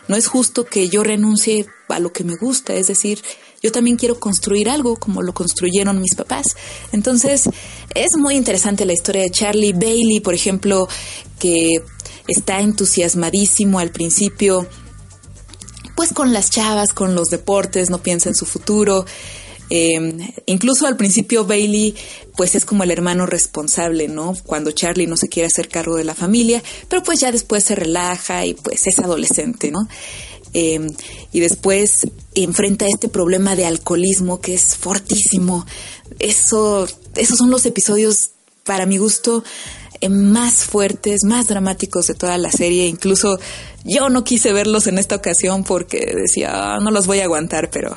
no 0.08 0.16
es 0.16 0.26
justo 0.26 0.64
que 0.64 0.88
yo 0.88 1.04
renuncie 1.04 1.66
a 1.88 2.00
lo 2.00 2.12
que 2.12 2.24
me 2.24 2.36
gusta, 2.36 2.74
es 2.74 2.88
decir, 2.88 3.22
yo 3.62 3.72
también 3.72 3.96
quiero 3.96 4.18
construir 4.18 4.68
algo 4.70 4.96
como 4.96 5.22
lo 5.22 5.34
construyeron 5.34 6.00
mis 6.00 6.14
papás. 6.14 6.46
Entonces, 6.92 7.48
es 7.94 8.16
muy 8.16 8.36
interesante 8.36 8.84
la 8.84 8.92
historia 8.92 9.22
de 9.22 9.30
Charlie 9.30 9.72
Bailey, 9.72 10.20
por 10.20 10.34
ejemplo, 10.34 10.88
que 11.38 11.82
está 12.26 12.60
entusiasmadísimo 12.60 13.78
al 13.78 13.90
principio, 13.90 14.66
pues 15.96 16.12
con 16.12 16.32
las 16.32 16.50
chavas, 16.50 16.92
con 16.92 17.14
los 17.14 17.28
deportes, 17.28 17.90
no 17.90 17.98
piensa 17.98 18.28
en 18.28 18.36
su 18.36 18.46
futuro. 18.46 19.04
Em, 19.70 20.18
incluso 20.46 20.86
al 20.86 20.96
principio 20.96 21.44
Bailey 21.44 21.94
pues 22.36 22.54
es 22.54 22.64
como 22.64 22.84
el 22.84 22.90
hermano 22.90 23.26
responsable, 23.26 24.08
¿no? 24.08 24.34
Cuando 24.44 24.70
Charlie 24.70 25.06
no 25.06 25.16
se 25.16 25.28
quiere 25.28 25.48
hacer 25.48 25.68
cargo 25.68 25.96
de 25.96 26.04
la 26.04 26.14
familia, 26.14 26.62
pero 26.88 27.02
pues 27.02 27.20
ya 27.20 27.32
después 27.32 27.64
se 27.64 27.74
relaja 27.74 28.46
y 28.46 28.54
pues 28.54 28.86
es 28.86 28.98
adolescente, 28.98 29.70
¿no? 29.70 29.88
Em, 30.52 30.88
y 31.32 31.40
después 31.40 32.06
enfrenta 32.34 32.86
este 32.86 33.08
problema 33.08 33.56
de 33.56 33.66
alcoholismo 33.66 34.40
que 34.40 34.54
es 34.54 34.76
fortísimo. 34.76 35.66
Eso, 36.18 36.88
esos 37.16 37.36
son 37.38 37.50
los 37.50 37.66
episodios, 37.66 38.30
para 38.64 38.86
mi 38.86 38.98
gusto, 38.98 39.44
eh, 40.00 40.08
más 40.08 40.64
fuertes, 40.64 41.24
más 41.24 41.48
dramáticos 41.48 42.06
de 42.06 42.14
toda 42.14 42.38
la 42.38 42.52
serie. 42.52 42.86
Incluso 42.86 43.38
yo 43.84 44.08
no 44.08 44.24
quise 44.24 44.52
verlos 44.52 44.86
en 44.86 44.98
esta 44.98 45.16
ocasión 45.16 45.64
porque 45.64 46.14
decía, 46.14 46.50
ah, 46.52 46.78
no 46.80 46.90
los 46.90 47.06
voy 47.06 47.20
a 47.20 47.24
aguantar, 47.24 47.70
pero 47.70 47.96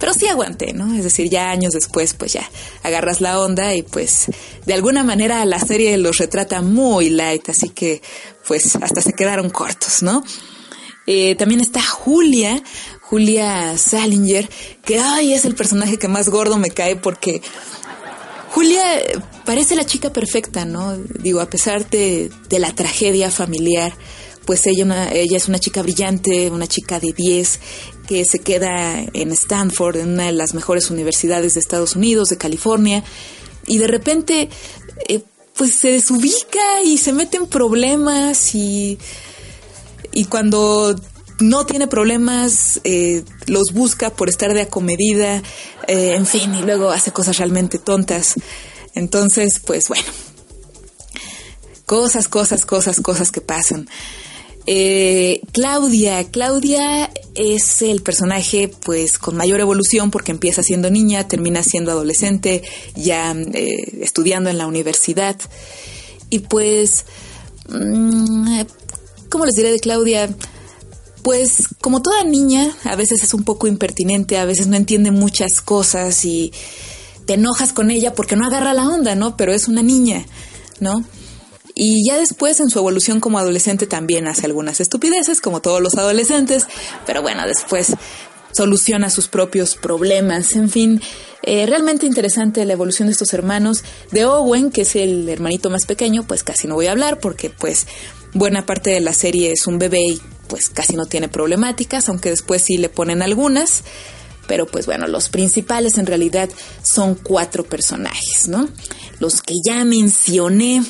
pero 0.00 0.14
sí 0.14 0.26
aguanté, 0.26 0.72
¿no? 0.72 0.94
Es 0.94 1.04
decir, 1.04 1.28
ya 1.28 1.50
años 1.50 1.74
después, 1.74 2.14
pues 2.14 2.32
ya 2.32 2.50
agarras 2.82 3.20
la 3.20 3.38
onda 3.38 3.74
y 3.74 3.82
pues 3.82 4.26
de 4.64 4.74
alguna 4.74 5.04
manera 5.04 5.44
la 5.44 5.60
serie 5.60 5.96
los 5.98 6.18
retrata 6.18 6.62
muy 6.62 7.10
light, 7.10 7.50
así 7.50 7.68
que 7.68 8.02
pues 8.48 8.74
hasta 8.76 9.02
se 9.02 9.12
quedaron 9.12 9.50
cortos, 9.50 10.02
¿no? 10.02 10.24
Eh, 11.06 11.34
también 11.34 11.60
está 11.60 11.82
Julia, 11.82 12.62
Julia 13.02 13.76
Salinger, 13.76 14.48
que 14.84 14.98
ay, 14.98 15.34
es 15.34 15.44
el 15.44 15.54
personaje 15.54 15.98
que 15.98 16.08
más 16.08 16.30
gordo 16.30 16.56
me 16.56 16.70
cae 16.70 16.96
porque 16.96 17.42
Julia 18.52 18.82
parece 19.44 19.76
la 19.76 19.84
chica 19.84 20.12
perfecta, 20.12 20.64
¿no? 20.64 20.96
Digo, 20.96 21.40
a 21.40 21.50
pesar 21.50 21.88
de, 21.90 22.30
de 22.48 22.58
la 22.58 22.74
tragedia 22.74 23.30
familiar, 23.30 23.92
pues 24.44 24.66
ella, 24.66 25.10
ella 25.12 25.36
es 25.36 25.48
una 25.48 25.58
chica 25.58 25.82
brillante, 25.82 26.50
una 26.50 26.66
chica 26.66 26.98
de 26.98 27.12
10 27.12 27.60
que 28.10 28.24
se 28.24 28.40
queda 28.40 29.04
en 29.12 29.30
Stanford, 29.30 29.98
en 29.98 30.14
una 30.14 30.26
de 30.26 30.32
las 30.32 30.52
mejores 30.52 30.90
universidades 30.90 31.54
de 31.54 31.60
Estados 31.60 31.94
Unidos, 31.94 32.28
de 32.28 32.36
California, 32.36 33.04
y 33.68 33.78
de 33.78 33.86
repente 33.86 34.48
eh, 35.08 35.20
pues 35.56 35.76
se 35.76 35.92
desubica 35.92 36.82
y 36.84 36.98
se 36.98 37.12
mete 37.12 37.36
en 37.36 37.46
problemas 37.46 38.56
y, 38.56 38.98
y 40.10 40.24
cuando 40.24 40.96
no 41.38 41.66
tiene 41.66 41.86
problemas, 41.86 42.80
eh, 42.82 43.22
los 43.46 43.72
busca 43.72 44.10
por 44.10 44.28
estar 44.28 44.54
de 44.54 44.62
acomedida, 44.62 45.44
eh, 45.86 46.14
en 46.16 46.26
fin, 46.26 46.52
y 46.52 46.62
luego 46.62 46.90
hace 46.90 47.12
cosas 47.12 47.38
realmente 47.38 47.78
tontas. 47.78 48.34
Entonces, 48.96 49.60
pues 49.64 49.86
bueno, 49.86 50.10
cosas, 51.86 52.26
cosas, 52.26 52.66
cosas, 52.66 53.00
cosas 53.00 53.30
que 53.30 53.40
pasan. 53.40 53.88
Eh, 54.72 55.40
Claudia, 55.50 56.30
Claudia 56.30 57.10
es 57.34 57.82
el 57.82 58.02
personaje 58.02 58.70
pues 58.84 59.18
con 59.18 59.36
mayor 59.36 59.58
evolución 59.58 60.12
porque 60.12 60.30
empieza 60.30 60.62
siendo 60.62 60.92
niña, 60.92 61.26
termina 61.26 61.64
siendo 61.64 61.90
adolescente, 61.90 62.62
ya 62.94 63.32
eh, 63.32 63.98
estudiando 64.00 64.48
en 64.48 64.58
la 64.58 64.68
universidad. 64.68 65.34
Y 66.28 66.38
pues, 66.38 67.04
mm, 67.68 68.60
¿cómo 69.28 69.44
les 69.44 69.56
diré 69.56 69.72
de 69.72 69.80
Claudia? 69.80 70.32
Pues 71.22 71.66
como 71.80 72.00
toda 72.00 72.22
niña, 72.22 72.72
a 72.84 72.94
veces 72.94 73.24
es 73.24 73.34
un 73.34 73.42
poco 73.42 73.66
impertinente, 73.66 74.38
a 74.38 74.44
veces 74.44 74.68
no 74.68 74.76
entiende 74.76 75.10
muchas 75.10 75.60
cosas 75.60 76.24
y 76.24 76.52
te 77.26 77.34
enojas 77.34 77.72
con 77.72 77.90
ella 77.90 78.14
porque 78.14 78.36
no 78.36 78.46
agarra 78.46 78.72
la 78.72 78.88
onda, 78.88 79.16
¿no? 79.16 79.36
Pero 79.36 79.52
es 79.52 79.66
una 79.66 79.82
niña, 79.82 80.24
¿no? 80.78 81.04
Y 81.82 82.06
ya 82.06 82.18
después 82.18 82.60
en 82.60 82.68
su 82.68 82.78
evolución 82.78 83.20
como 83.20 83.38
adolescente 83.38 83.86
también 83.86 84.28
hace 84.28 84.44
algunas 84.44 84.80
estupideces, 84.80 85.40
como 85.40 85.62
todos 85.62 85.80
los 85.80 85.94
adolescentes, 85.94 86.66
pero 87.06 87.22
bueno, 87.22 87.46
después 87.46 87.94
soluciona 88.52 89.08
sus 89.08 89.28
propios 89.28 89.76
problemas. 89.76 90.56
En 90.56 90.68
fin, 90.68 91.00
eh, 91.42 91.64
realmente 91.64 92.04
interesante 92.04 92.66
la 92.66 92.74
evolución 92.74 93.08
de 93.08 93.12
estos 93.12 93.32
hermanos. 93.32 93.82
De 94.10 94.26
Owen, 94.26 94.70
que 94.70 94.82
es 94.82 94.94
el 94.94 95.26
hermanito 95.26 95.70
más 95.70 95.86
pequeño, 95.86 96.24
pues 96.24 96.44
casi 96.44 96.68
no 96.68 96.74
voy 96.74 96.86
a 96.86 96.92
hablar 96.92 97.18
porque 97.18 97.48
pues 97.48 97.86
buena 98.34 98.66
parte 98.66 98.90
de 98.90 99.00
la 99.00 99.14
serie 99.14 99.50
es 99.50 99.66
un 99.66 99.78
bebé 99.78 100.02
y 100.02 100.20
pues 100.48 100.68
casi 100.68 100.96
no 100.96 101.06
tiene 101.06 101.28
problemáticas, 101.28 102.10
aunque 102.10 102.28
después 102.28 102.60
sí 102.60 102.76
le 102.76 102.90
ponen 102.90 103.22
algunas. 103.22 103.84
Pero 104.46 104.66
pues 104.66 104.84
bueno, 104.84 105.06
los 105.06 105.30
principales 105.30 105.96
en 105.96 106.04
realidad 106.04 106.50
son 106.82 107.14
cuatro 107.14 107.64
personajes, 107.64 108.48
¿no? 108.48 108.68
Los 109.18 109.40
que 109.40 109.54
ya 109.64 109.82
mencioné. 109.86 110.82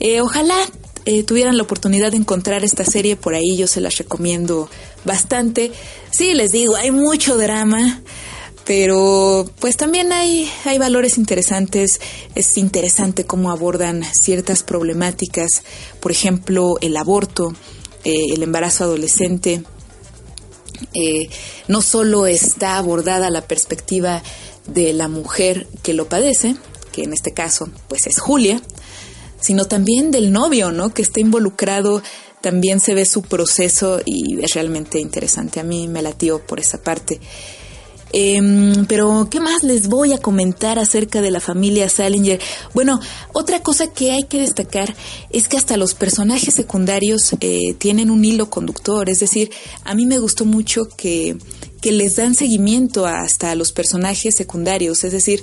Eh, 0.00 0.20
ojalá 0.20 0.56
eh, 1.04 1.24
tuvieran 1.24 1.56
la 1.56 1.62
oportunidad 1.62 2.10
de 2.12 2.18
encontrar 2.18 2.64
esta 2.64 2.84
serie 2.84 3.16
por 3.16 3.34
ahí, 3.34 3.56
yo 3.56 3.66
se 3.66 3.80
las 3.80 3.98
recomiendo 3.98 4.68
bastante. 5.04 5.72
Sí, 6.10 6.34
les 6.34 6.52
digo, 6.52 6.76
hay 6.76 6.90
mucho 6.90 7.36
drama, 7.36 8.02
pero 8.64 9.50
pues 9.60 9.76
también 9.76 10.12
hay, 10.12 10.50
hay 10.64 10.78
valores 10.78 11.18
interesantes. 11.18 12.00
Es 12.34 12.56
interesante 12.58 13.24
cómo 13.24 13.50
abordan 13.50 14.04
ciertas 14.04 14.62
problemáticas, 14.62 15.62
por 16.00 16.12
ejemplo, 16.12 16.76
el 16.80 16.96
aborto, 16.96 17.54
eh, 18.04 18.32
el 18.34 18.42
embarazo 18.42 18.84
adolescente. 18.84 19.62
no 21.66 21.82
solo 21.82 22.26
está 22.26 22.76
abordada 22.76 23.30
la 23.30 23.42
perspectiva 23.48 24.22
de 24.66 24.92
la 24.92 25.08
mujer 25.08 25.66
que 25.82 25.94
lo 25.94 26.08
padece, 26.08 26.54
que 26.92 27.02
en 27.02 27.12
este 27.12 27.32
caso 27.32 27.68
pues 27.88 28.06
es 28.06 28.20
Julia, 28.20 28.62
sino 29.40 29.64
también 29.64 30.10
del 30.10 30.32
novio, 30.32 30.72
¿no? 30.72 30.92
Que 30.92 31.02
está 31.02 31.20
involucrado, 31.20 32.02
también 32.40 32.80
se 32.80 32.94
ve 32.94 33.04
su 33.04 33.22
proceso 33.22 34.00
y 34.04 34.42
es 34.42 34.54
realmente 34.54 35.00
interesante. 35.00 35.60
A 35.60 35.64
mí 35.64 35.88
me 35.88 36.02
latió 36.02 36.44
por 36.44 36.60
esa 36.60 36.82
parte. 36.82 37.20
Em, 38.12 38.86
pero, 38.86 39.28
¿qué 39.30 39.38
más 39.38 39.62
les 39.62 39.88
voy 39.88 40.12
a 40.12 40.18
comentar 40.18 40.78
acerca 40.78 41.20
de 41.20 41.30
la 41.30 41.40
familia 41.40 41.88
Salinger? 41.88 42.40
Bueno, 42.72 43.00
otra 43.34 43.62
cosa 43.62 43.92
que 43.92 44.12
hay 44.12 44.22
que 44.22 44.40
destacar 44.40 44.94
es 45.30 45.48
que 45.48 45.58
hasta 45.58 45.76
los 45.76 45.94
personajes 45.94 46.54
secundarios 46.54 47.34
eh, 47.40 47.74
tienen 47.76 48.10
un 48.10 48.24
hilo 48.24 48.48
conductor. 48.48 49.10
Es 49.10 49.20
decir, 49.20 49.50
a 49.84 49.94
mí 49.94 50.06
me 50.06 50.18
gustó 50.18 50.46
mucho 50.46 50.88
que, 50.88 51.36
que 51.82 51.92
les 51.92 52.16
dan 52.16 52.34
seguimiento 52.34 53.06
hasta 53.06 53.50
a 53.50 53.54
los 53.54 53.72
personajes 53.72 54.34
secundarios. 54.34 55.04
Es 55.04 55.12
decir, 55.12 55.42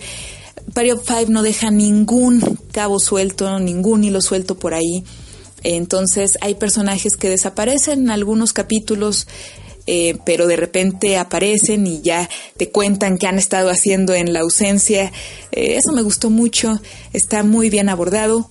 Of 0.68 1.06
Five 1.06 1.28
no 1.30 1.44
deja 1.44 1.72
ningún 1.72 2.42
cabo 2.72 3.00
suelto, 3.00 3.60
ningún 3.60 4.04
hilo 4.04 4.22
suelto 4.22 4.56
por 4.56 4.74
ahí. 4.74 5.04
Entonces 5.64 6.38
hay 6.42 6.56
personajes 6.56 7.16
que 7.18 7.30
desaparecen 7.30 8.04
en 8.04 8.10
algunos 8.12 8.54
capítulos, 8.54 9.28
eh, 9.88 10.18
pero 10.26 10.48
de 10.48 10.58
repente 10.58 11.18
aparecen 11.18 11.88
y 11.88 12.02
ya 12.02 12.30
te 12.58 12.70
cuentan 12.70 13.18
qué 13.18 13.28
han 13.28 13.40
estado 13.40 13.70
haciendo 13.70 14.14
en 14.14 14.34
la 14.34 14.42
ausencia. 14.42 15.12
Eh, 15.52 15.76
eso 15.78 15.92
me 15.92 16.04
gustó 16.04 16.30
mucho, 16.30 16.80
está 17.14 17.44
muy 17.44 17.70
bien 17.70 17.90
abordado. 17.90 18.50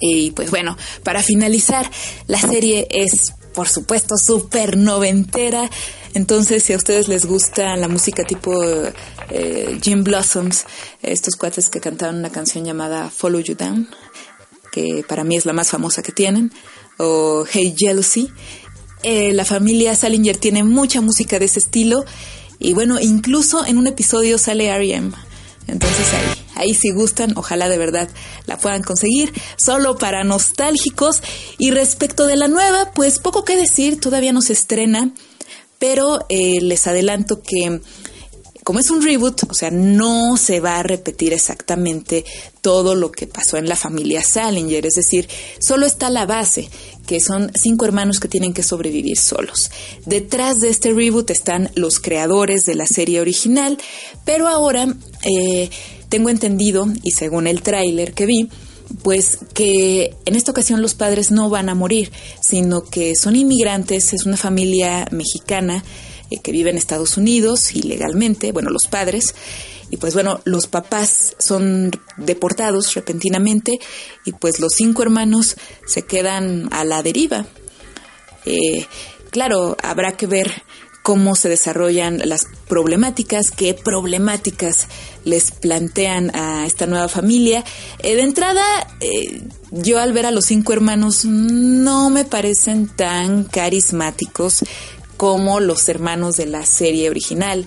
Y 0.00 0.30
pues 0.32 0.50
bueno, 0.50 0.76
para 1.02 1.22
finalizar, 1.22 1.90
la 2.26 2.40
serie 2.40 2.86
es 2.90 3.32
por 3.54 3.68
supuesto 3.68 4.16
súper 4.16 4.76
noventera. 4.76 5.70
Entonces, 6.14 6.62
si 6.62 6.72
a 6.72 6.76
ustedes 6.76 7.08
les 7.08 7.26
gusta 7.26 7.76
la 7.76 7.88
música 7.88 8.24
tipo 8.24 8.52
eh, 9.30 9.78
Jim 9.82 10.04
Blossoms, 10.04 10.64
estos 11.02 11.36
cuates 11.36 11.68
que 11.68 11.80
cantaron 11.80 12.16
una 12.16 12.30
canción 12.30 12.64
llamada 12.64 13.10
Follow 13.10 13.40
You 13.40 13.54
Down, 13.54 13.88
que 14.72 15.04
para 15.08 15.24
mí 15.24 15.36
es 15.36 15.46
la 15.46 15.52
más 15.52 15.70
famosa 15.70 16.02
que 16.02 16.12
tienen, 16.12 16.52
o 16.98 17.44
Hey 17.50 17.74
Jealousy, 17.76 18.30
eh, 19.02 19.32
la 19.32 19.44
familia 19.44 19.94
Salinger 19.94 20.36
tiene 20.36 20.62
mucha 20.62 21.00
música 21.00 21.38
de 21.38 21.46
ese 21.46 21.58
estilo 21.58 22.04
y 22.58 22.74
bueno, 22.74 23.00
incluso 23.00 23.64
en 23.64 23.78
un 23.78 23.86
episodio 23.86 24.36
sale 24.36 24.66
R.E.M. 24.66 25.12
Entonces 25.66 26.06
ahí, 26.12 26.68
ahí 26.68 26.74
si 26.74 26.90
gustan, 26.90 27.32
ojalá 27.36 27.68
de 27.70 27.78
verdad 27.78 28.08
la 28.46 28.58
puedan 28.58 28.82
conseguir, 28.82 29.32
solo 29.56 29.96
para 29.96 30.24
nostálgicos. 30.24 31.22
Y 31.56 31.70
respecto 31.70 32.26
de 32.26 32.36
la 32.36 32.48
nueva, 32.48 32.92
pues 32.92 33.18
poco 33.18 33.44
que 33.44 33.56
decir, 33.56 33.98
todavía 33.98 34.32
no 34.32 34.42
se 34.42 34.52
estrena, 34.52 35.10
pero 35.78 36.26
eh, 36.28 36.58
les 36.60 36.86
adelanto 36.86 37.40
que 37.40 37.80
como 38.70 38.78
es 38.78 38.90
un 38.90 39.02
reboot, 39.02 39.50
o 39.50 39.52
sea, 39.54 39.72
no 39.72 40.36
se 40.36 40.60
va 40.60 40.78
a 40.78 40.84
repetir 40.84 41.32
exactamente 41.32 42.24
todo 42.60 42.94
lo 42.94 43.10
que 43.10 43.26
pasó 43.26 43.56
en 43.56 43.68
la 43.68 43.74
familia 43.74 44.22
Salinger, 44.22 44.86
es 44.86 44.94
decir, 44.94 45.28
solo 45.58 45.86
está 45.86 46.08
la 46.08 46.24
base, 46.24 46.68
que 47.04 47.18
son 47.18 47.50
cinco 47.56 47.84
hermanos 47.84 48.20
que 48.20 48.28
tienen 48.28 48.54
que 48.54 48.62
sobrevivir 48.62 49.18
solos. 49.18 49.72
Detrás 50.06 50.60
de 50.60 50.68
este 50.68 50.92
reboot 50.92 51.30
están 51.30 51.72
los 51.74 51.98
creadores 51.98 52.64
de 52.64 52.76
la 52.76 52.86
serie 52.86 53.20
original, 53.20 53.76
pero 54.24 54.46
ahora 54.46 54.86
eh, 55.24 55.68
tengo 56.08 56.28
entendido, 56.28 56.86
y 57.02 57.10
según 57.10 57.48
el 57.48 57.62
tráiler 57.62 58.12
que 58.12 58.26
vi, 58.26 58.50
pues 59.02 59.36
que 59.52 60.14
en 60.26 60.36
esta 60.36 60.52
ocasión 60.52 60.80
los 60.80 60.94
padres 60.94 61.32
no 61.32 61.50
van 61.50 61.70
a 61.70 61.74
morir, 61.74 62.12
sino 62.40 62.84
que 62.84 63.16
son 63.16 63.34
inmigrantes, 63.34 64.12
es 64.12 64.26
una 64.26 64.36
familia 64.36 65.08
mexicana 65.10 65.82
eh, 66.30 66.38
que 66.38 66.52
vive 66.52 66.70
en 66.70 66.76
Estados 66.76 67.16
Unidos 67.16 67.74
ilegalmente, 67.74 68.52
bueno, 68.52 68.70
los 68.70 68.86
padres, 68.86 69.34
y 69.90 69.96
pues 69.96 70.14
bueno, 70.14 70.40
los 70.44 70.68
papás 70.68 71.34
son 71.38 71.90
deportados 72.16 72.94
repentinamente 72.94 73.80
y 74.24 74.32
pues 74.32 74.60
los 74.60 74.74
cinco 74.76 75.02
hermanos 75.02 75.56
se 75.86 76.02
quedan 76.02 76.68
a 76.72 76.84
la 76.84 77.02
deriva. 77.02 77.46
Eh, 78.46 78.86
claro, 79.30 79.76
habrá 79.82 80.16
que 80.16 80.28
ver 80.28 80.62
cómo 81.02 81.34
se 81.34 81.48
desarrollan 81.48 82.20
las 82.24 82.46
problemáticas, 82.68 83.50
qué 83.50 83.74
problemáticas 83.74 84.86
les 85.24 85.50
plantean 85.50 86.30
a 86.36 86.66
esta 86.66 86.86
nueva 86.86 87.08
familia. 87.08 87.64
Eh, 87.98 88.14
de 88.14 88.22
entrada, 88.22 88.62
yo 89.72 89.98
al 89.98 90.12
ver 90.12 90.26
a 90.26 90.30
los 90.30 90.44
cinco 90.44 90.72
hermanos 90.72 91.24
no 91.24 92.10
me 92.10 92.24
parecen 92.24 92.86
tan 92.86 93.42
carismáticos 93.42 94.62
como 95.20 95.60
los 95.60 95.86
hermanos 95.90 96.36
de 96.36 96.46
la 96.46 96.64
serie 96.64 97.10
original. 97.10 97.66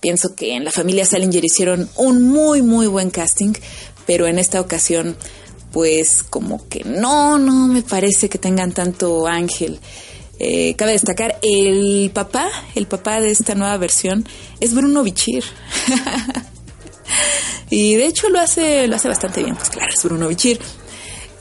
Pienso 0.00 0.34
que 0.34 0.54
en 0.54 0.64
la 0.64 0.72
familia 0.72 1.04
Salinger 1.04 1.44
hicieron 1.44 1.90
un 1.94 2.22
muy, 2.22 2.62
muy 2.62 2.86
buen 2.86 3.10
casting, 3.10 3.52
pero 4.06 4.26
en 4.26 4.38
esta 4.38 4.62
ocasión, 4.62 5.14
pues 5.72 6.22
como 6.22 6.66
que 6.70 6.84
no, 6.84 7.36
no 7.36 7.66
me 7.66 7.82
parece 7.82 8.30
que 8.30 8.38
tengan 8.38 8.72
tanto 8.72 9.26
ángel. 9.26 9.78
Eh, 10.38 10.74
cabe 10.76 10.92
destacar, 10.92 11.38
el 11.42 12.10
papá, 12.14 12.48
el 12.74 12.86
papá 12.86 13.20
de 13.20 13.30
esta 13.30 13.54
nueva 13.54 13.76
versión 13.76 14.26
es 14.60 14.72
Bruno 14.72 15.02
Bichir. 15.02 15.44
y 17.68 17.94
de 17.96 18.06
hecho 18.06 18.30
lo 18.30 18.40
hace, 18.40 18.88
lo 18.88 18.96
hace 18.96 19.08
bastante 19.08 19.42
bien, 19.42 19.54
pues 19.54 19.68
claro, 19.68 19.92
es 19.94 20.02
Bruno 20.02 20.28
Bichir. 20.28 20.58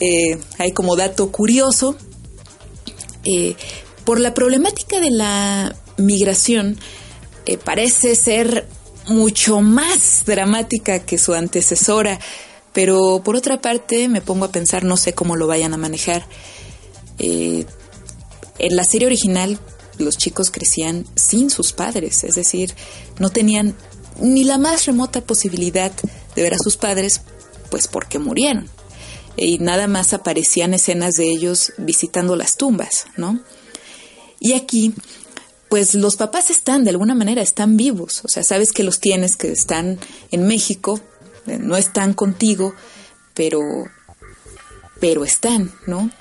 Eh, 0.01 0.37
hay 0.57 0.73
como 0.73 0.97
dato 0.97 1.31
curioso, 1.31 1.95
eh, 3.23 3.55
por 4.05 4.19
la 4.19 4.33
problemática 4.33 4.99
de 4.99 5.11
la 5.11 5.75
migración, 5.97 6.77
parece 7.63 8.15
ser 8.15 8.67
mucho 9.07 9.61
más 9.61 10.23
dramática 10.25 10.99
que 10.99 11.17
su 11.17 11.33
antecesora, 11.33 12.19
pero 12.73 13.21
por 13.23 13.35
otra 13.35 13.61
parte 13.61 14.07
me 14.09 14.21
pongo 14.21 14.45
a 14.45 14.51
pensar, 14.51 14.83
no 14.83 14.97
sé 14.97 15.13
cómo 15.13 15.35
lo 15.35 15.47
vayan 15.47 15.73
a 15.73 15.77
manejar. 15.77 16.25
En 17.17 17.65
la 18.57 18.83
serie 18.83 19.07
original, 19.07 19.59
los 19.97 20.17
chicos 20.17 20.51
crecían 20.51 21.05
sin 21.15 21.49
sus 21.49 21.71
padres, 21.71 22.23
es 22.23 22.35
decir, 22.35 22.73
no 23.19 23.29
tenían 23.29 23.75
ni 24.19 24.43
la 24.43 24.57
más 24.57 24.85
remota 24.85 25.21
posibilidad 25.21 25.91
de 26.35 26.41
ver 26.41 26.53
a 26.53 26.59
sus 26.59 26.77
padres, 26.77 27.21
pues 27.69 27.87
porque 27.87 28.19
murieron. 28.19 28.69
Y 29.37 29.59
nada 29.59 29.87
más 29.87 30.13
aparecían 30.13 30.73
escenas 30.73 31.15
de 31.15 31.29
ellos 31.29 31.73
visitando 31.77 32.35
las 32.35 32.55
tumbas, 32.55 33.05
¿no? 33.17 33.41
Y 34.45 34.53
aquí, 34.53 34.93
pues 35.69 35.95
los 35.95 36.17
papás 36.17 36.51
están, 36.51 36.83
de 36.83 36.91
alguna 36.91 37.15
manera, 37.15 37.41
están 37.41 37.77
vivos. 37.77 38.21
O 38.23 38.27
sea, 38.27 38.43
sabes 38.43 38.71
que 38.71 38.83
los 38.83 38.99
tienes, 38.99 39.35
que 39.35 39.51
están 39.51 39.97
en 40.29 40.45
México, 40.45 40.99
eh, 41.47 41.57
no 41.59 41.75
están 41.75 42.13
contigo, 42.13 42.75
pero, 43.33 43.59
pero 44.99 45.25
están, 45.25 45.71
¿no? 45.87 46.11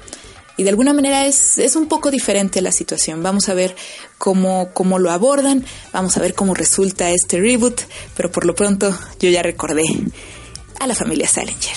y 0.56 0.62
de 0.62 0.70
alguna 0.70 0.94
manera 0.94 1.26
es, 1.26 1.58
es 1.58 1.76
un 1.76 1.86
poco 1.86 2.10
diferente 2.10 2.62
la 2.62 2.72
situación. 2.72 3.22
Vamos 3.22 3.50
a 3.50 3.54
ver 3.54 3.76
cómo, 4.16 4.70
cómo 4.72 4.98
lo 4.98 5.10
abordan, 5.10 5.66
vamos 5.92 6.16
a 6.16 6.20
ver 6.20 6.32
cómo 6.32 6.54
resulta 6.54 7.10
este 7.10 7.38
reboot, 7.38 7.82
pero 8.16 8.32
por 8.32 8.46
lo 8.46 8.54
pronto 8.54 8.98
yo 9.20 9.28
ya 9.28 9.42
recordé 9.42 9.82
a 10.80 10.86
la 10.86 10.94
familia 10.94 11.28
Salinger. 11.28 11.76